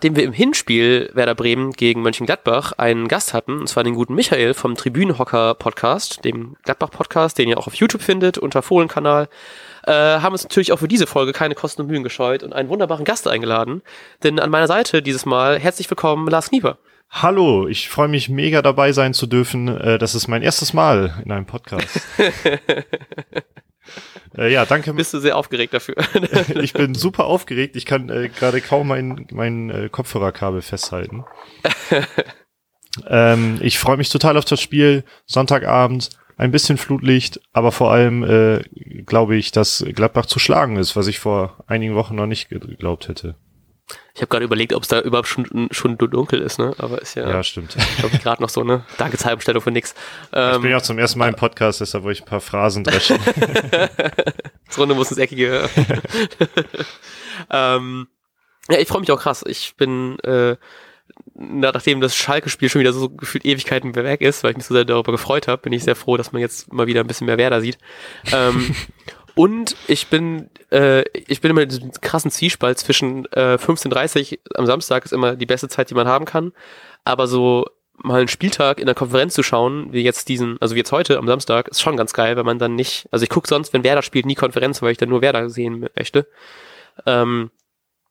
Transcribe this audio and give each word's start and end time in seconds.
nachdem 0.00 0.16
wir 0.16 0.24
im 0.24 0.32
Hinspiel 0.32 1.10
Werder 1.12 1.34
Bremen 1.34 1.72
gegen 1.72 2.00
Mönchengladbach 2.00 2.72
einen 2.78 3.06
Gast 3.06 3.34
hatten, 3.34 3.60
und 3.60 3.66
zwar 3.66 3.84
den 3.84 3.94
guten 3.94 4.14
Michael 4.14 4.54
vom 4.54 4.74
Tribünenhocker 4.74 5.52
Podcast, 5.52 6.24
dem 6.24 6.56
Gladbach 6.62 6.90
Podcast, 6.90 7.36
den 7.36 7.50
ihr 7.50 7.58
auch 7.58 7.66
auf 7.66 7.74
YouTube 7.74 8.00
findet, 8.00 8.38
unter 8.38 8.62
Fohlenkanal, 8.62 9.28
äh, 9.84 9.92
haben 9.92 10.32
uns 10.32 10.42
natürlich 10.42 10.72
auch 10.72 10.78
für 10.78 10.88
diese 10.88 11.06
Folge 11.06 11.34
keine 11.34 11.54
Kosten 11.54 11.82
und 11.82 11.88
Mühen 11.88 12.02
gescheut 12.02 12.42
und 12.42 12.54
einen 12.54 12.70
wunderbaren 12.70 13.04
Gast 13.04 13.28
eingeladen. 13.28 13.82
Denn 14.22 14.40
an 14.40 14.48
meiner 14.48 14.68
Seite 14.68 15.02
dieses 15.02 15.26
Mal 15.26 15.58
herzlich 15.58 15.90
willkommen, 15.90 16.26
Lars 16.28 16.48
Knieper. 16.48 16.78
Hallo, 17.10 17.68
ich 17.68 17.90
freue 17.90 18.08
mich 18.08 18.30
mega 18.30 18.62
dabei 18.62 18.92
sein 18.92 19.12
zu 19.12 19.26
dürfen. 19.26 19.68
Äh, 19.68 19.98
das 19.98 20.14
ist 20.14 20.28
mein 20.28 20.40
erstes 20.40 20.72
Mal 20.72 21.20
in 21.22 21.30
einem 21.30 21.44
Podcast. 21.44 22.00
äh, 24.40 24.52
ja, 24.52 24.64
danke. 24.64 24.92
Bist 24.94 25.12
du 25.12 25.20
sehr 25.20 25.36
aufgeregt 25.36 25.74
dafür? 25.74 25.96
ich 26.60 26.72
bin 26.72 26.94
super 26.94 27.26
aufgeregt. 27.26 27.76
Ich 27.76 27.84
kann 27.84 28.08
äh, 28.08 28.28
gerade 28.28 28.60
kaum 28.60 28.88
mein, 28.88 29.26
mein 29.30 29.70
äh, 29.70 29.88
Kopfhörerkabel 29.90 30.62
festhalten. 30.62 31.24
ähm, 33.06 33.58
ich 33.60 33.78
freue 33.78 33.98
mich 33.98 34.08
total 34.08 34.36
auf 34.36 34.46
das 34.46 34.60
Spiel. 34.60 35.04
Sonntagabend, 35.26 36.10
ein 36.36 36.50
bisschen 36.50 36.78
Flutlicht, 36.78 37.40
aber 37.52 37.70
vor 37.70 37.92
allem 37.92 38.24
äh, 38.24 38.62
glaube 39.04 39.36
ich, 39.36 39.52
dass 39.52 39.84
Gladbach 39.94 40.26
zu 40.26 40.38
schlagen 40.38 40.76
ist, 40.76 40.96
was 40.96 41.06
ich 41.06 41.18
vor 41.18 41.62
einigen 41.66 41.94
Wochen 41.94 42.14
noch 42.14 42.26
nicht 42.26 42.48
geglaubt 42.48 43.08
hätte. 43.08 43.36
Ich 44.14 44.20
habe 44.20 44.28
gerade 44.28 44.44
überlegt, 44.44 44.74
ob 44.74 44.82
es 44.82 44.88
da 44.88 45.00
überhaupt 45.00 45.28
schon, 45.28 45.68
schon 45.70 45.96
dunkel 45.96 46.40
ist, 46.42 46.58
ne? 46.58 46.74
Aber 46.78 47.00
ist 47.00 47.14
ja, 47.14 47.28
ja 47.28 47.42
stimmt. 47.42 47.76
glaube 47.98 48.14
ich, 48.14 48.22
gerade 48.22 48.42
noch 48.42 48.48
so, 48.48 48.64
ne? 48.64 48.84
Danke 48.98 49.16
Zeitumstellung 49.16 49.62
für 49.62 49.70
nix. 49.70 49.94
Ähm, 50.32 50.56
ich 50.56 50.62
bin 50.62 50.70
ja 50.72 50.76
auch 50.76 50.82
zum 50.82 50.98
ersten 50.98 51.18
Mal 51.18 51.28
im 51.28 51.36
Podcast, 51.36 51.80
deshalb 51.80 52.04
wollte 52.04 52.18
ich 52.18 52.22
ein 52.24 52.28
paar 52.28 52.40
Phrasen 52.40 52.84
dreschen. 52.84 53.18
das 54.66 54.78
Runde 54.78 54.94
muss 54.94 55.10
ins 55.10 55.18
Eckige. 55.18 55.68
ähm, 57.50 58.08
ja, 58.68 58.78
ich 58.78 58.88
freue 58.88 59.00
mich 59.00 59.10
auch 59.10 59.20
krass. 59.20 59.44
Ich 59.46 59.74
bin, 59.76 60.18
äh, 60.20 60.56
nachdem 61.34 62.00
das 62.00 62.16
Schalke-Spiel 62.16 62.68
schon 62.68 62.80
wieder 62.80 62.92
so 62.92 63.08
gefühlt 63.10 63.44
Ewigkeiten 63.44 63.94
weg 63.94 64.20
ist, 64.20 64.44
weil 64.44 64.52
ich 64.52 64.56
mich 64.56 64.66
so 64.66 64.74
sehr 64.74 64.84
darüber 64.84 65.12
gefreut 65.12 65.48
habe, 65.48 65.62
bin 65.62 65.72
ich 65.72 65.84
sehr 65.84 65.96
froh, 65.96 66.16
dass 66.16 66.32
man 66.32 66.40
jetzt 66.40 66.72
mal 66.72 66.86
wieder 66.86 67.00
ein 67.00 67.06
bisschen 67.06 67.26
mehr 67.26 67.38
Werder 67.38 67.60
sieht. 67.60 67.78
Ähm, 68.32 68.74
Und 69.34 69.76
ich 69.86 70.08
bin, 70.08 70.50
äh, 70.70 71.02
ich 71.12 71.40
bin 71.40 71.50
immer 71.50 71.62
in 71.62 71.68
diesem 71.68 71.92
krassen 71.92 72.30
Zwiespalt 72.30 72.78
zwischen 72.78 73.26
äh, 73.32 73.56
15.30 73.56 74.38
am 74.56 74.66
Samstag 74.66 75.04
ist 75.04 75.12
immer 75.12 75.36
die 75.36 75.46
beste 75.46 75.68
Zeit, 75.68 75.90
die 75.90 75.94
man 75.94 76.08
haben 76.08 76.24
kann. 76.24 76.52
Aber 77.04 77.26
so 77.26 77.66
mal 78.02 78.18
einen 78.18 78.28
Spieltag 78.28 78.80
in 78.80 78.86
der 78.86 78.94
Konferenz 78.94 79.34
zu 79.34 79.42
schauen, 79.42 79.92
wie 79.92 80.02
jetzt 80.02 80.28
diesen, 80.28 80.56
also 80.60 80.74
wie 80.74 80.78
jetzt 80.78 80.92
heute 80.92 81.18
am 81.18 81.26
Samstag, 81.26 81.68
ist 81.68 81.80
schon 81.80 81.96
ganz 81.96 82.12
geil, 82.12 82.36
wenn 82.36 82.46
man 82.46 82.58
dann 82.58 82.74
nicht, 82.74 83.08
also 83.10 83.22
ich 83.22 83.28
gucke 83.28 83.48
sonst, 83.48 83.72
wenn 83.72 83.84
Werder 83.84 84.02
spielt, 84.02 84.26
nie 84.26 84.34
Konferenz, 84.34 84.80
weil 84.82 84.92
ich 84.92 84.98
dann 84.98 85.10
nur 85.10 85.20
Werder 85.20 85.50
sehen 85.50 85.86
möchte. 85.96 86.26
Ähm, 87.06 87.50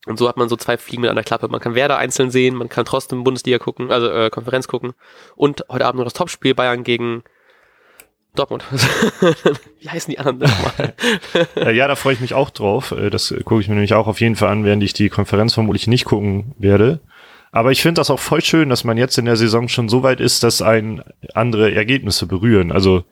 und 0.06 0.18
so 0.18 0.30
hat 0.30 0.38
man 0.38 0.48
so 0.48 0.56
zwei 0.56 0.78
Fliegen 0.78 1.02
mit 1.02 1.12
einer 1.12 1.24
Klappe. 1.24 1.48
Man 1.50 1.60
kann 1.60 1.76
Werder 1.76 1.98
einzeln 1.98 2.32
sehen, 2.32 2.56
man 2.56 2.70
kann 2.70 2.86
trotzdem 2.86 3.24
Bundesliga 3.24 3.58
gucken, 3.58 3.92
also 3.92 4.10
äh, 4.10 4.30
Konferenz 4.30 4.68
gucken. 4.68 4.94
Und 5.36 5.66
heute 5.70 5.86
Abend 5.86 5.98
noch 5.98 6.06
das 6.06 6.14
Topspiel 6.14 6.56
Bayern 6.56 6.84
gegen 6.84 7.24
Dortmund. 8.40 8.64
Wie 9.80 9.90
heißen 9.90 10.12
die 10.12 10.20
anderen 10.20 10.40
nochmal? 10.40 10.94
Äh, 11.56 11.76
ja, 11.76 11.88
da 11.88 11.96
freue 11.96 12.14
ich 12.14 12.20
mich 12.20 12.34
auch 12.34 12.50
drauf. 12.50 12.92
Äh, 12.92 13.10
das 13.10 13.34
gucke 13.44 13.62
ich 13.62 13.68
mir 13.68 13.76
nämlich 13.76 13.94
auch 13.94 14.08
auf 14.08 14.22
jeden 14.22 14.36
Fall 14.36 14.50
an, 14.50 14.64
während 14.64 14.84
ich 14.84 14.94
die 14.94 15.10
Konferenz 15.10 15.54
vermutlich 15.54 15.88
nicht 15.88 16.06
gucken 16.06 16.56
werde. 16.58 17.00
Aber 17.52 17.72
ich 17.72 17.82
finde 17.82 18.00
das 18.00 18.10
auch 18.10 18.20
voll 18.20 18.42
schön, 18.42 18.70
dass 18.70 18.84
man 18.84 18.98
jetzt 18.98 19.18
in 19.18 19.26
der 19.26 19.36
Saison 19.36 19.68
schon 19.68 19.90
so 19.90 20.04
weit 20.04 20.20
ist, 20.20 20.44
dass 20.44 20.62
ein 20.62 21.04
andere 21.34 21.74
Ergebnisse 21.74 22.28
berühren. 22.28 22.72
Also 22.72 23.04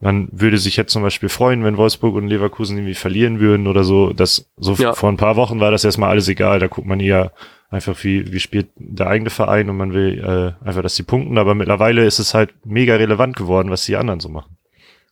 man 0.00 0.28
würde 0.32 0.58
sich 0.58 0.76
jetzt 0.76 0.92
zum 0.92 1.02
Beispiel 1.02 1.28
freuen, 1.28 1.64
wenn 1.64 1.76
Wolfsburg 1.76 2.14
und 2.14 2.28
Leverkusen 2.28 2.76
irgendwie 2.76 2.94
verlieren 2.94 3.40
würden 3.40 3.66
oder 3.66 3.84
so. 3.84 4.12
Das 4.12 4.50
so 4.56 4.74
ja. 4.74 4.94
vor 4.94 5.10
ein 5.10 5.16
paar 5.16 5.36
Wochen 5.36 5.60
war 5.60 5.70
das 5.70 5.84
erstmal 5.84 6.10
alles 6.10 6.28
egal. 6.28 6.58
Da 6.58 6.66
guckt 6.66 6.86
man 6.86 7.00
eher 7.00 7.32
einfach 7.70 8.02
wie, 8.02 8.32
wie 8.32 8.40
spielt 8.40 8.68
der 8.76 9.08
eigene 9.08 9.30
Verein 9.30 9.68
und 9.70 9.76
man 9.76 9.92
will 9.92 10.18
äh, 10.18 10.66
einfach, 10.66 10.82
dass 10.82 10.96
sie 10.96 11.02
punkten, 11.02 11.38
aber 11.38 11.54
mittlerweile 11.54 12.04
ist 12.04 12.18
es 12.18 12.34
halt 12.34 12.54
mega 12.64 12.96
relevant 12.96 13.36
geworden, 13.36 13.70
was 13.70 13.84
die 13.84 13.96
anderen 13.96 14.20
so 14.20 14.28
machen. 14.28 14.56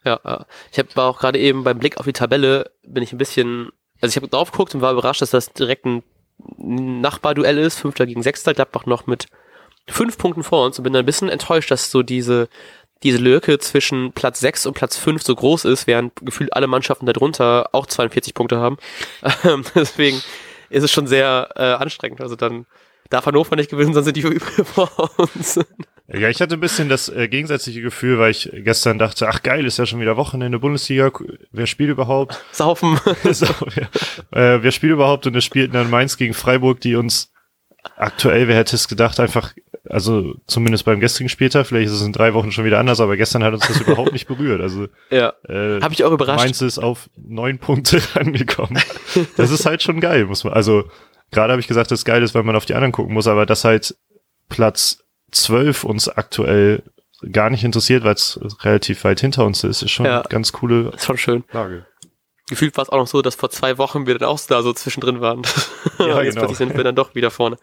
Ja, 0.07 0.47
ich 0.71 0.79
habe 0.79 0.89
war 0.95 1.07
auch 1.07 1.19
gerade 1.19 1.39
eben 1.39 1.65
beim 1.65 1.79
Blick 1.79 1.99
auf 1.99 2.07
die 2.07 2.13
Tabelle, 2.13 2.71
bin 2.85 3.03
ich 3.03 3.13
ein 3.13 3.19
bisschen, 3.19 3.71
also 4.01 4.13
ich 4.13 4.17
habe 4.17 4.29
drauf 4.29 4.53
geguckt 4.53 4.75
und 4.75 4.81
war 4.81 4.93
überrascht, 4.93 5.21
dass 5.21 5.31
das 5.31 5.53
direkt 5.53 5.85
ein 5.85 6.03
Nachbarduell 6.59 7.59
ist, 7.59 7.81
Fünfter 7.81 8.07
gegen 8.07 8.23
Sechster, 8.23 8.55
Gladbach 8.55 8.87
noch 8.87 9.07
mit 9.07 9.27
fünf 9.89 10.17
Punkten 10.17 10.45
vor 10.45 10.65
uns 10.65 10.79
und 10.79 10.85
bin 10.85 10.93
dann 10.93 11.03
ein 11.03 11.07
bisschen 11.07 11.29
enttäuscht, 11.29 11.71
dass 11.71 11.91
so 11.91 12.03
diese 12.03 12.49
diese 13.03 13.19
Lücke 13.19 13.59
zwischen 13.59 14.13
Platz 14.13 14.41
6 14.41 14.67
und 14.67 14.75
Platz 14.75 14.97
5 14.97 15.23
so 15.23 15.35
groß 15.35 15.67
ist, 15.67 15.87
während 15.87 16.15
gefühlt 16.23 16.55
alle 16.55 16.67
Mannschaften 16.67 17.05
darunter 17.07 17.69
auch 17.73 17.87
42 17.87 18.33
Punkte 18.33 18.59
haben. 18.59 18.79
Deswegen 19.75 20.23
ist 20.71 20.83
es 20.83 20.91
schon 20.91 21.07
sehr 21.07 21.51
äh, 21.57 21.63
anstrengend. 21.63 22.21
Also 22.21 22.37
dann 22.37 22.65
darf 23.11 23.27
Hannover 23.27 23.57
nicht 23.57 23.71
gewinnen, 23.71 23.93
sonst 23.93 24.07
sind 24.07 24.17
die 24.17 24.23
vor 24.41 25.11
uns. 25.19 25.61
Ja, 26.19 26.29
ich 26.29 26.41
hatte 26.41 26.55
ein 26.55 26.61
bisschen 26.61 26.89
das 26.89 27.09
äh, 27.09 27.29
gegensätzliche 27.29 27.83
Gefühl, 27.83 28.19
weil 28.19 28.31
ich 28.31 28.51
gestern 28.53 28.99
dachte, 28.99 29.29
ach 29.29 29.43
geil, 29.43 29.67
ist 29.67 29.79
ja 29.79 29.87
schon 29.87 30.01
wieder 30.01 30.17
Wochenende 30.17 30.59
Bundesliga, 30.59 31.11
wer 31.53 31.67
spielt 31.67 31.91
überhaupt? 31.91 32.43
Saufen. 32.53 32.99
so, 33.25 33.47
ja. 33.47 33.89
äh, 34.33 34.63
wer 34.63 34.73
spielt 34.73 34.93
überhaupt? 34.93 35.27
Und 35.27 35.37
es 35.37 35.45
spielten 35.45 35.75
dann 35.75 35.91
Mainz 35.91 36.17
gegen 36.17 36.35
Freiburg, 36.35 36.81
die 36.81 36.97
uns 36.97 37.33
aktuell, 37.97 38.49
wer 38.49 38.57
hätte 38.57 38.75
es 38.77 38.89
gedacht, 38.89 39.21
einfach, 39.21 39.53
also 39.89 40.35
zumindest 40.47 40.85
beim 40.85 41.01
gestrigen 41.01 41.29
Spieltag, 41.29 41.67
vielleicht 41.67 41.87
ist 41.87 42.01
es 42.01 42.03
in 42.03 42.13
drei 42.13 42.35
Wochen 42.35 42.51
schon 42.51 42.65
wieder 42.65 42.79
anders, 42.79 43.01
aber 43.01 43.17
gestern 43.17 43.45
hat 43.45 43.55
uns 43.55 43.67
das 43.69 43.81
überhaupt 43.81 44.13
nicht 44.13 44.27
berührt. 44.27 44.61
Also 44.61 44.89
ja, 45.11 45.35
äh, 45.49 45.81
habe 45.81 45.95
ich 45.95 46.03
auch 46.05 46.13
überrascht. 46.13 46.45
Mainz 46.45 46.61
ist 46.63 46.79
auf 46.79 47.09
neun 47.17 47.59
Punkte 47.59 48.01
rangekommen. 48.15 48.83
Das 49.37 49.51
ist 49.51 49.67
halt 49.67 49.83
schon 49.83 50.01
geil, 50.01 50.25
muss 50.27 50.45
man. 50.45 50.55
Also 50.55 50.85
gerade 51.31 51.53
habe 51.53 51.61
ich 51.61 51.69
gesagt, 51.69 51.91
dass 51.91 52.01
es 52.01 52.05
geil 52.05 52.23
ist, 52.23 52.35
weil 52.35 52.43
man 52.43 52.57
auf 52.57 52.67
die 52.67 52.75
anderen 52.75 52.93
gucken 52.93 53.15
muss, 53.15 53.27
aber 53.27 53.47
das 53.47 53.65
halt 53.65 53.97
Platz 54.49 55.06
zwölf 55.31 55.85
uns 55.85 56.09
aktuell 56.09 56.83
gar 57.33 57.51
nicht 57.51 57.65
interessiert, 57.65 58.05
weil 58.05 58.15
es 58.15 58.39
relativ 58.63 59.05
weit 59.05 59.21
hinter 59.21 59.45
uns 59.45 59.65
ist, 59.65 59.83
ist 59.83 59.91
schon 59.91 60.07
ja, 60.07 60.23
ganz 60.23 60.53
coole 60.53 60.93
ist 60.95 61.05
schon 61.05 61.19
schön. 61.19 61.45
Lage 61.53 61.87
gefühlt 62.49 62.77
war 62.77 62.83
es 62.83 62.91
auch 62.91 62.99
noch 62.99 63.07
so, 63.07 63.23
dass 63.23 63.35
vor 63.35 63.51
zwei 63.51 63.79
Wochen 63.79 64.07
wir 64.07 64.17
dann 64.19 64.29
auch 64.29 64.41
da 64.47 64.63
so 64.63 64.73
zwischendrin 64.73 65.21
waren. 65.21 65.43
Ja, 65.99 66.21
Jetzt 66.21 66.35
genau. 66.35 66.53
sind 66.53 66.77
wir 66.77 66.85
dann 66.85 66.95
doch 66.95 67.15
wieder 67.15 67.31
vorne. 67.31 67.57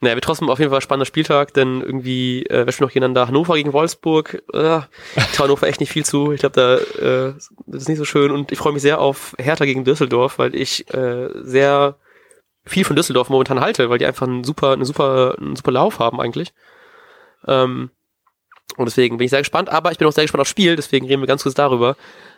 Naja, 0.00 0.16
wir 0.16 0.22
trotzdem 0.22 0.50
auf 0.50 0.58
jeden 0.58 0.72
Fall 0.72 0.80
spannender 0.80 1.06
Spieltag, 1.06 1.54
denn 1.54 1.80
irgendwie 1.82 2.44
äh, 2.46 2.66
wir 2.66 2.72
spielen 2.72 2.88
noch 2.88 2.92
gegeneinander 2.92 3.28
Hannover 3.28 3.54
gegen 3.54 3.72
Wolfsburg. 3.72 4.42
Äh, 4.52 4.80
ich 5.14 5.24
traue 5.34 5.44
Hannover 5.44 5.68
echt 5.68 5.78
nicht 5.78 5.92
viel 5.92 6.04
zu. 6.04 6.32
Ich 6.32 6.40
glaube, 6.40 6.56
da 6.56 7.28
äh, 7.28 7.34
das 7.66 7.82
ist 7.82 7.88
nicht 7.88 7.98
so 7.98 8.04
schön 8.04 8.32
und 8.32 8.50
ich 8.50 8.58
freue 8.58 8.72
mich 8.72 8.82
sehr 8.82 9.00
auf 9.00 9.36
Hertha 9.38 9.64
gegen 9.66 9.84
Düsseldorf, 9.84 10.40
weil 10.40 10.56
ich 10.56 10.92
äh, 10.92 11.28
sehr 11.42 11.96
viel 12.66 12.84
von 12.84 12.96
Düsseldorf 12.96 13.28
momentan 13.28 13.60
halte, 13.60 13.90
weil 13.90 13.98
die 13.98 14.06
einfach 14.06 14.26
einen 14.26 14.44
super, 14.44 14.72
eine 14.72 14.84
super, 14.84 15.36
einen 15.38 15.56
super 15.56 15.72
Lauf 15.72 15.98
haben 15.98 16.20
eigentlich. 16.20 16.52
Ähm, 17.46 17.90
und 18.76 18.86
deswegen 18.86 19.18
bin 19.18 19.26
ich 19.26 19.30
sehr 19.30 19.40
gespannt, 19.40 19.68
aber 19.68 19.92
ich 19.92 19.98
bin 19.98 20.08
auch 20.08 20.12
sehr 20.12 20.24
gespannt 20.24 20.40
aufs 20.40 20.50
Spiel, 20.50 20.76
deswegen 20.76 21.06
reden 21.06 21.22
wir 21.22 21.26
ganz 21.26 21.42
kurz 21.42 21.54
darüber. 21.54 21.96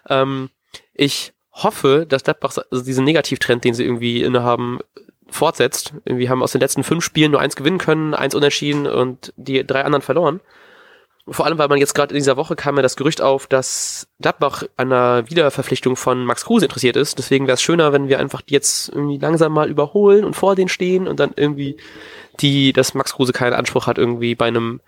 Ähm, 0.09 0.51
ich 0.93 1.33
hoffe, 1.53 2.07
dass 2.09 2.25
Gladbach 2.25 2.57
also 2.71 2.85
diesen 2.85 3.05
Negativtrend, 3.05 3.65
den 3.65 3.75
sie 3.75 3.85
irgendwie 3.85 4.23
innehaben, 4.23 4.81
fortsetzt. 5.29 5.95
Wir 6.05 6.31
haben 6.31 6.43
aus 6.43 6.53
den 6.53 6.61
letzten 6.61 6.85
fünf 6.85 7.05
Spielen 7.05 7.33
nur 7.33 7.41
eins 7.41 7.57
gewinnen 7.57 7.79
können, 7.79 8.15
eins 8.15 8.35
unentschieden 8.35 8.87
und 8.87 9.33
die 9.37 9.67
drei 9.67 9.85
anderen 9.85 10.03
verloren. 10.03 10.41
Vor 11.29 11.45
allem, 11.45 11.59
weil 11.59 11.69
man 11.69 11.79
jetzt 11.79 11.95
gerade 11.95 12.15
in 12.15 12.19
dieser 12.19 12.37
Woche 12.37 12.55
kam 12.55 12.77
ja 12.77 12.83
das 12.83 12.97
Gerücht 12.97 13.21
auf, 13.21 13.49
dass 13.49 14.07
Gladbach 14.21 14.63
an 14.77 14.93
einer 14.93 15.29
Wiederverpflichtung 15.29 15.97
von 15.97 16.25
Max 16.25 16.45
Kruse 16.45 16.67
interessiert 16.67 16.97
ist. 16.97 17.19
Deswegen 17.19 17.49
wäre 17.49 17.55
es 17.55 17.63
schöner, 17.63 17.93
wenn 17.93 18.09
wir 18.09 18.21
einfach 18.21 18.43
die 18.43 18.55
jetzt 18.55 18.91
irgendwie 18.91 19.19
langsam 19.19 19.53
mal 19.53 19.69
überholen 19.69 20.25
und 20.25 20.35
vor 20.35 20.55
denen 20.55 20.69
stehen 20.69 21.09
und 21.09 21.19
dann 21.19 21.33
irgendwie 21.35 21.79
die, 22.41 22.73
dass 22.73 22.95
Max 22.95 23.15
Kruse 23.15 23.33
keinen 23.33 23.55
Anspruch 23.55 23.89
hat, 23.89 23.99
irgendwie 23.99 24.37
bei 24.37 24.47
einem 24.47 24.81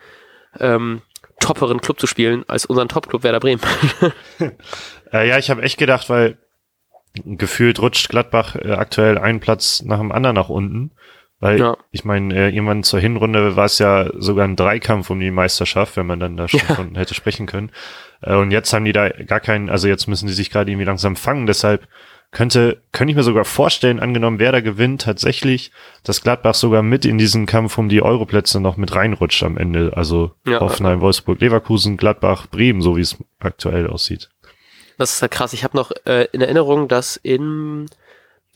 ähm, 0.61 1.03
topperen 1.41 1.81
Club 1.81 1.99
zu 1.99 2.07
spielen 2.07 2.45
als 2.47 2.67
unseren 2.67 2.89
Top-Club 2.89 3.25
Werder 3.25 3.41
Bremen. 3.41 3.61
äh, 5.13 5.29
ja, 5.29 5.39
ich 5.39 5.51
habe 5.51 5.63
echt 5.63 5.79
gedacht, 5.79 6.09
weil 6.09 6.39
gefühlt 7.25 7.81
rutscht 7.81 8.09
Gladbach 8.09 8.55
äh, 8.55 8.73
aktuell 8.73 9.19
einen 9.19 9.41
Platz 9.41 9.83
nach 9.83 9.99
dem 9.99 10.13
anderen 10.13 10.37
nach 10.37 10.49
unten. 10.49 10.93
Weil 11.41 11.61
ja. 11.61 11.77
ich 11.93 12.05
meine, 12.05 12.35
äh, 12.35 12.49
irgendwann 12.49 12.83
zur 12.83 12.99
Hinrunde 12.99 13.55
war 13.55 13.67
es 13.67 13.79
ja 13.79 14.11
sogar 14.19 14.45
ein 14.45 14.57
Dreikampf 14.57 15.09
um 15.11 15.21
die 15.21 15.31
Meisterschaft, 15.31 15.97
wenn 15.97 16.07
man 16.07 16.19
dann 16.19 16.37
da 16.37 16.49
schon 16.49 16.61
ja. 16.69 16.75
von 16.75 16.95
hätte 16.97 17.15
sprechen 17.15 17.47
können. 17.47 17.71
Äh, 18.23 18.35
und 18.35 18.51
jetzt 18.51 18.73
haben 18.73 18.85
die 18.85 18.93
da 18.93 19.09
gar 19.09 19.41
keinen, 19.41 19.71
also 19.71 19.87
jetzt 19.87 20.09
müssen 20.09 20.27
die 20.27 20.33
sich 20.33 20.51
gerade 20.51 20.71
irgendwie 20.71 20.87
langsam 20.87 21.15
fangen. 21.15 21.47
Deshalb 21.47 21.87
könnte, 22.33 22.83
könnte 22.93 23.13
ich 23.13 23.17
mir 23.17 23.23
sogar 23.23 23.45
vorstellen, 23.45 24.01
angenommen, 24.01 24.41
wer 24.41 24.51
da 24.51 24.61
gewinnt, 24.61 25.03
tatsächlich, 25.03 25.71
dass 26.03 26.23
Gladbach 26.23 26.55
sogar 26.55 26.83
mit 26.83 27.05
in 27.05 27.19
diesen 27.19 27.47
Kampf 27.47 27.79
um 27.79 27.89
die 27.89 28.03
Europlätze 28.03 28.61
noch 28.61 28.77
mit 28.77 28.95
reinrutscht 28.95 29.43
am 29.45 29.57
Ende. 29.57 29.93
Also 29.97 30.33
ja. 30.45 30.59
Hoffenheim, 30.59 31.01
Wolfsburg, 31.01 31.41
Leverkusen, 31.41 31.97
Gladbach, 31.97 32.49
Bremen, 32.49 32.83
so 32.83 32.97
wie 32.97 33.03
es 33.03 33.17
aktuell 33.39 33.87
aussieht. 33.87 34.29
Das 34.99 35.15
ist 35.15 35.23
halt 35.23 35.31
krass. 35.31 35.53
Ich 35.53 35.63
habe 35.63 35.77
noch 35.77 35.93
äh, 36.05 36.27
in 36.33 36.41
Erinnerung, 36.41 36.89
dass 36.89 37.17
in 37.17 37.87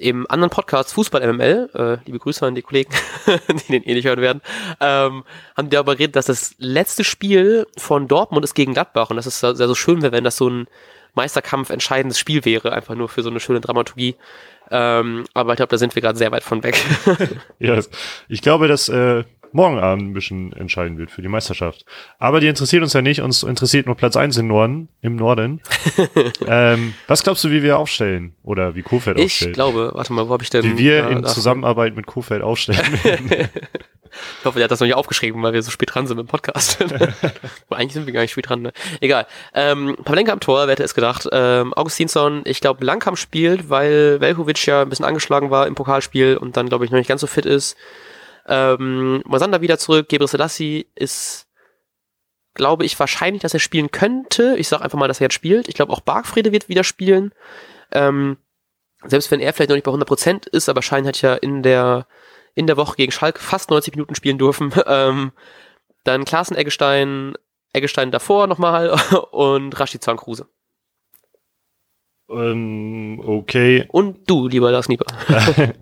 im 0.03 0.27
anderen 0.29 0.51
Podcast 0.51 0.93
Fußball 0.95 1.33
MML, 1.33 1.71
äh, 1.75 2.05
liebe 2.07 2.19
Grüße 2.19 2.45
an 2.45 2.55
die 2.55 2.63
Kollegen, 2.63 2.93
die 3.49 3.73
den 3.73 3.85
eh 3.85 3.95
nicht 3.95 4.07
hören 4.07 4.21
werden, 4.21 4.43
ähm, 4.81 5.25
haben 5.57 5.71
die 5.71 5.77
darüber 5.77 5.95
geredet, 5.95 6.17
dass 6.17 6.27
das 6.27 6.55
letzte 6.59 7.05
Spiel 7.05 7.67
von 7.79 8.09
Dortmund 8.09 8.45
ist 8.45 8.55
gegen 8.55 8.75
Gladbach 8.75 9.11
und 9.11 9.17
das 9.17 9.27
ist 9.27 9.41
sehr 9.41 9.55
so 9.55 9.75
schön 9.75 10.03
wäre, 10.03 10.13
wenn 10.13 10.25
das 10.25 10.37
so 10.37 10.49
ein 10.49 10.67
Meisterkampf 11.15 11.71
entscheidendes 11.71 12.19
Spiel 12.19 12.45
wäre, 12.45 12.73
einfach 12.73 12.95
nur 12.95 13.09
für 13.09 13.23
so 13.23 13.31
eine 13.31 13.41
schöne 13.41 13.61
Dramaturgie. 13.61 14.17
Ähm, 14.71 15.25
aber 15.35 15.53
ich 15.53 15.57
glaube, 15.59 15.71
da 15.71 15.79
sind 15.79 15.95
wir 15.95 16.03
gerade 16.03 16.19
sehr 16.19 16.33
weit 16.33 16.43
von 16.43 16.63
weg. 16.63 16.83
ja, 17.59 17.79
ich 18.29 18.41
glaube, 18.41 18.69
dass 18.69 18.89
äh, 18.89 19.25
morgen 19.53 19.79
Abend 19.79 20.11
ein 20.11 20.13
bisschen 20.13 20.53
entscheiden 20.53 20.99
wird 20.99 21.11
für 21.11 21.23
die 21.23 21.29
Meisterschaft. 21.29 21.85
Aber 22.19 22.41
die 22.41 22.47
interessiert 22.47 22.83
uns 22.83 22.93
ja 22.93 23.03
nicht, 23.03 23.21
uns 23.21 23.43
interessiert 23.43 23.87
nur 23.87 23.97
Platz 23.97 24.17
eins 24.17 24.37
im 24.37 24.47
Norden, 24.47 24.89
im 25.01 25.17
Norden. 25.17 25.61
ähm, 26.47 26.95
was 27.07 27.23
glaubst 27.23 27.45
du, 27.45 27.51
wie 27.51 27.63
wir 27.63 27.79
aufstellen? 27.79 28.35
Oder 28.43 28.75
wie 28.75 28.83
Kofeld 28.83 29.19
ich 29.19 29.25
aufstellt? 29.25 29.51
Ich 29.51 29.55
glaube, 29.55 29.93
warte 29.95 30.13
mal, 30.13 30.29
wo 30.29 30.33
habe 30.33 30.43
ich 30.43 30.51
denn? 30.51 30.65
Wie 30.65 30.79
wir 30.79 31.09
in 31.09 31.25
Zusammenarbeit 31.25 31.97
mit 31.97 32.07
Kofeld 32.07 32.43
aufstellen. 32.43 32.81
ich 34.41 34.45
hoffe, 34.45 34.59
der 34.59 34.65
hat 34.65 34.71
das 34.71 34.81
noch 34.81 34.87
nicht 34.87 34.97
aufgeschrieben, 34.97 35.43
weil 35.43 35.53
wir 35.53 35.63
so 35.63 35.71
spät 35.71 35.95
dran 35.95 36.07
sind 36.07 36.19
im 36.19 36.27
Podcast. 36.27 36.79
Eigentlich 37.71 37.93
sind 37.93 38.07
wir 38.07 38.13
gar 38.13 38.23
nicht 38.23 38.33
spät 38.33 38.49
dran, 38.49 38.63
ne? 38.63 38.73
Egal. 39.01 39.27
Ähm, 39.55 39.97
Pavlenka 40.05 40.33
am 40.33 40.41
Tor, 40.41 40.67
wer 40.67 40.73
hätte 40.73 40.85
es 40.85 40.95
gedacht? 40.95 41.29
Ähm, 41.33 41.73
Augustinsson, 41.75 42.43
ich 42.45 42.61
glaube, 42.61 42.85
Langkamp 42.85 43.19
spielt, 43.19 43.71
weil 43.71 44.21
Velkovic 44.21 44.67
ja 44.67 44.83
ein 44.83 44.89
bisschen 44.89 45.05
angeschlagen 45.05 45.51
war 45.51 45.67
im 45.67 45.75
Pokalspiel 45.75 46.37
und 46.37 46.57
dann, 46.57 46.69
glaube 46.69 46.85
ich, 46.85 46.91
noch 46.91 46.99
nicht 46.99 47.09
ganz 47.09 47.21
so 47.21 47.27
fit 47.27 47.47
ist. 47.47 47.77
Ähm, 48.47 49.23
Mosander 49.25 49.61
wieder 49.61 49.79
zurück. 49.79 50.09
Gebre 50.09 50.29
Selassie 50.29 50.87
ist, 50.95 51.47
glaube 52.55 52.85
ich, 52.85 52.99
wahrscheinlich, 52.99 53.43
dass 53.43 53.55
er 53.55 53.61
spielen 53.61 53.91
könnte. 53.91 54.57
Ich 54.59 54.69
sage 54.69 54.83
einfach 54.83 54.99
mal, 54.99 55.09
dass 55.09 55.21
er 55.21 55.27
jetzt 55.27 55.35
spielt. 55.35 55.69
Ich 55.69 55.75
glaube, 55.75 55.93
auch 55.93 56.01
Bargfrede 56.01 56.53
wird 56.53 56.69
wieder 56.69 56.85
spielen. 56.85 57.33
Ähm, 57.93 58.37
selbst 59.05 59.31
wenn 59.31 59.41
er 59.41 59.53
vielleicht 59.53 59.71
noch 59.71 59.77
nicht 59.77 59.85
bei 59.85 59.93
100% 59.93 60.49
ist, 60.49 60.69
aber 60.69 60.83
Schein 60.83 61.07
hat 61.07 61.21
ja 61.23 61.35
in 61.35 61.63
der, 61.63 62.07
in 62.55 62.67
der 62.67 62.77
Woche 62.77 62.97
gegen 62.97 63.13
Schalke 63.13 63.41
fast 63.41 63.71
90 63.71 63.95
Minuten 63.95 64.15
spielen 64.15 64.39
dürfen. 64.39 64.73
Ähm, 64.87 65.33
dann 66.05 66.25
Klaassen 66.25 66.57
Eggestein, 66.57 67.35
Eggestein 67.73 68.11
davor 68.11 68.49
nochmal 68.49 68.91
und 69.31 69.79
Rashid 69.79 70.05
Kruse. 70.05 70.49
Ähm, 72.29 73.23
okay. 73.25 73.87
Und 73.89 74.29
du, 74.29 74.49
lieber 74.49 74.71
Lars 74.73 74.89
Nieper. 74.89 75.07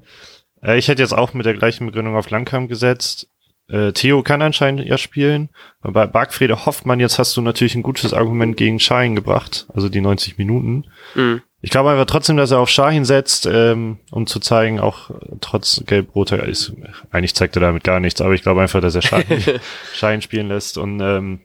Äh, 0.63 0.79
ich 0.79 0.89
hätte 0.89 1.03
jetzt 1.03 1.17
auch 1.17 1.35
mit 1.35 1.47
der 1.47 1.55
gleichen 1.55 1.87
Begründung 1.87 2.17
auf 2.17 2.31
Langkamp 2.31 2.69
gesetzt. 2.69 3.29
Äh, 3.69 3.93
Theo 3.93 4.23
kann 4.23 4.43
anscheinend 4.43 4.85
ja 4.85 4.99
spielen. 4.99 5.49
Bei 5.81 6.07
Bargfrede 6.07 6.67
Hoffmann, 6.67 7.01
jetzt 7.01 7.19
hast 7.19 7.37
du 7.37 7.41
natürlich 7.41 7.75
ein 7.75 7.83
gutes 7.83 8.13
Argument 8.13 8.57
gegen 8.57 8.81
Schein 8.81 9.15
gebracht, 9.15 9.67
also 9.73 9.89
die 9.89 10.01
90 10.01 10.39
Minuten. 10.39 10.87
Mhm. 11.15 11.43
Ich 11.63 11.71
glaube 11.71 11.91
aber 11.91 12.07
trotzdem, 12.07 12.39
dass 12.39 12.51
er 12.51 12.59
auf 12.59 12.71
Shahin 12.71 13.05
setzt, 13.05 13.47
ähm, 13.47 13.99
um 14.11 14.27
zu 14.27 14.41
zeigen, 14.41 14.81
auch 14.81 15.11
trotz 15.41 15.85
gelb-roter 15.87 16.43
ist, 16.45 16.73
eigentlich 17.11 17.35
zeigt 17.35 17.55
er 17.57 17.61
damit 17.61 17.85
gar 17.85 18.01
nichts, 18.01 18.23
aber 18.23 18.33
ich 18.33 18.43
glaube 18.43 18.63
einfach, 18.63 18.81
dass 18.81 18.95
er 18.95 19.03
Shahin, 19.03 19.61
Shahin 19.93 20.23
spielen 20.23 20.49
lässt 20.49 20.79
und 20.79 21.01
ähm, 21.01 21.41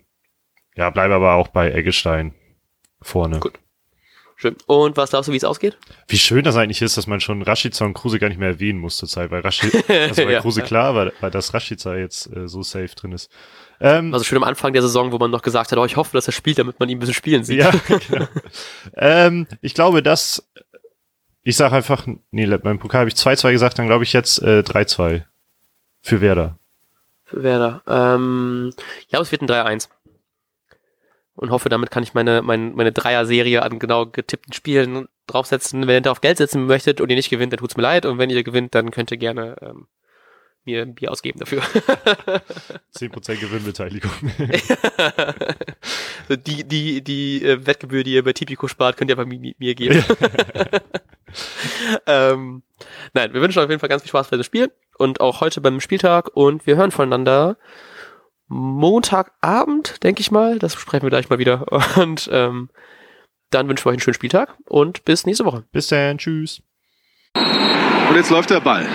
ja, 0.76 0.90
bleibe 0.90 1.16
aber 1.16 1.34
auch 1.34 1.50
bei 1.50 1.72
Eggestein 1.72 2.34
vorne. 3.02 3.40
Gut. 3.40 3.60
Schön. 4.38 4.56
Und 4.66 4.98
was 4.98 5.12
glaubst 5.12 5.30
du, 5.30 5.32
wie 5.32 5.38
es 5.38 5.46
ausgeht? 5.46 5.78
Wie 6.08 6.18
schön 6.18 6.44
das 6.44 6.58
eigentlich 6.58 6.82
ist, 6.82 6.98
dass 6.98 7.08
man 7.08 7.22
schon 7.22 7.42
Rashica 7.42 7.86
und 7.86 7.94
Kruse 7.94 8.20
gar 8.20 8.28
nicht 8.28 8.38
mehr 8.38 8.50
erwähnen 8.50 8.80
muss 8.80 8.98
zur 8.98 9.08
Zeit, 9.08 9.32
weil 9.32 9.40
Rashica, 9.40 9.78
also 9.88 10.26
bei 10.26 10.32
ja, 10.34 10.42
Kruse 10.42 10.62
klar, 10.62 10.94
weil, 10.94 11.14
weil 11.22 11.32
das 11.32 11.54
Rashica 11.54 11.96
jetzt 11.96 12.36
äh, 12.36 12.48
so 12.48 12.62
safe 12.62 12.94
drin 12.96 13.14
ist. 13.14 13.32
Ähm, 13.80 14.14
also 14.14 14.26
schön 14.26 14.38
am 14.38 14.44
Anfang 14.44 14.74
der 14.74 14.82
Saison, 14.82 15.14
wo 15.14 15.18
man 15.18 15.32
noch 15.32 15.42
gesagt 15.42 15.72
hat, 15.72 15.78
oh, 15.78 15.86
ich 15.86 15.96
hoffe, 15.96 16.12
dass 16.14 16.28
er 16.28 16.34
spielt, 16.34 16.60
damit 16.60 16.80
man 16.80 16.90
ihn 16.90 16.98
ein 16.98 17.00
bisschen 17.00 17.16
spielen 17.16 17.46
sieht. 17.46 17.60
Ja, 17.60 17.72
genau. 18.10 18.28
ähm, 18.98 19.48
ich 19.62 19.74
glaube, 19.74 20.04
dass 20.04 20.44
ich 21.44 21.56
sage 21.56 21.76
einfach, 21.76 22.06
nee, 22.32 22.46
beim 22.58 22.80
Pokal 22.80 23.02
habe 23.02 23.10
ich 23.10 23.16
2-2 23.16 23.52
gesagt, 23.52 23.80
dann 23.80 23.88
glaube 23.88 24.04
ich 24.04 24.14
jetzt 24.14 24.42
äh, 24.42 24.64
3-2 24.66 25.24
für 26.02 26.20
Werder. 26.20 26.58
Für 27.24 27.44
Werder. 27.44 27.84
Ähm, 27.88 28.74
ja, 29.10 29.22
es 29.22 29.32
wird 29.32 29.44
ein 29.44 29.48
3-1 29.48 29.90
und 31.36 31.52
hoffe, 31.52 31.70
damit 31.70 31.92
kann 31.92 32.04
ich 32.04 32.14
meine, 32.14 32.42
meine, 32.42 32.72
meine 32.72 32.92
Dreier-Serie 32.92 33.62
an 33.62 33.80
genau 33.80 34.06
getippten 34.06 34.54
Spielen 34.54 35.08
draufsetzen. 35.28 35.82
Wenn 35.88 35.96
ihr 35.96 36.02
darauf 36.02 36.22
Geld 36.22 36.38
setzen 36.38 36.66
möchtet 36.66 37.02
und 37.02 37.10
ihr 37.10 37.16
nicht 37.16 37.30
gewinnt, 37.30 37.52
dann 37.52 37.60
tut's 37.60 37.76
mir 37.76 37.84
leid. 37.84 38.06
Und 38.06 38.18
wenn 38.18 38.30
ihr 38.30 38.44
gewinnt, 38.44 38.74
dann 38.74 38.92
könnt 38.92 39.12
ihr 39.12 39.18
gerne 39.18 39.56
ähm, 39.62 39.88
mir 40.66 40.82
ein 40.82 40.96
Bier 40.96 41.12
ausgeben 41.12 41.40
dafür. 41.40 41.62
10% 42.96 43.36
Gewinnbeteiligung. 43.36 44.12
die 46.46 46.64
die, 46.64 47.02
die 47.04 47.44
äh, 47.44 47.66
Wettgebühr, 47.66 48.04
die 48.04 48.14
ihr 48.14 48.24
bei 48.24 48.34
Tipico 48.34 48.68
spart, 48.68 48.98
könnt 48.98 49.12
ihr 49.12 49.18
aber 49.18 49.26
mir, 49.26 49.54
mir 49.58 49.76
geben. 49.76 50.04
ähm, 52.08 52.64
nein, 53.14 53.34
wir 53.34 53.42
wünschen 53.42 53.62
auf 53.62 53.70
jeden 53.70 53.80
Fall 53.80 53.90
ganz 53.90 54.02
viel 54.02 54.10
Spaß 54.10 54.30
bei 54.30 54.38
dem 54.38 54.44
Spiel 54.44 54.72
und 54.98 55.22
auch 55.22 55.42
heute 55.42 55.62
beim 55.62 55.82
Spieltag 55.82 56.30
und 56.34 56.66
wir 56.66 56.78
hören 56.78 56.92
voneinander 56.92 57.58
Montagabend, 58.48 60.04
denke 60.04 60.22
ich 60.22 60.32
mal. 60.32 60.60
Das 60.60 60.76
besprechen 60.76 61.06
wir 61.06 61.10
gleich 61.10 61.30
mal 61.30 61.40
wieder. 61.40 61.66
Und 61.98 62.30
ähm, 62.32 62.70
dann 63.52 63.68
wünschen 63.68 63.86
wir 63.86 63.90
euch 63.90 63.96
einen 63.96 64.02
schönen 64.02 64.16
Spieltag 64.16 64.58
und 64.68 65.06
bis 65.06 65.26
nächste 65.26 65.46
Woche. 65.46 65.64
Bis 65.72 65.88
dann, 65.88 66.18
tschüss. 66.18 66.62
Und 67.36 68.16
jetzt 68.16 68.30
läuft 68.30 68.50
der 68.50 68.60
Ball. 68.60 68.86